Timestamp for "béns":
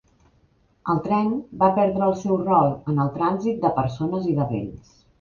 4.57-4.95